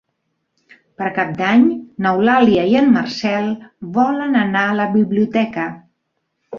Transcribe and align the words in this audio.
Per 1.01 1.09
Cap 1.17 1.35
d'Any 1.41 1.67
n'Eulàlia 2.07 2.65
i 2.71 2.75
en 2.81 2.91
Marcel 2.97 3.55
volen 4.01 4.43
anar 4.45 4.67
a 4.67 4.77
la 4.83 4.93
biblioteca. 5.01 5.73